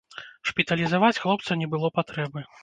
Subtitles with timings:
[0.51, 2.47] Шпіталізаваць хлопца не было патрэбы.